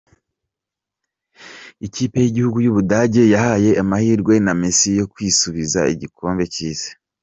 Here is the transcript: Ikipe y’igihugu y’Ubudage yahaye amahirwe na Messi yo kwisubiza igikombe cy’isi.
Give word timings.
Ikipe 1.87 2.17
y’igihugu 2.21 2.57
y’Ubudage 2.61 3.23
yahaye 3.33 3.71
amahirwe 3.81 4.33
na 4.45 4.53
Messi 4.59 4.89
yo 4.99 5.05
kwisubiza 5.13 5.79
igikombe 5.93 6.43
cy’isi. 6.53 6.91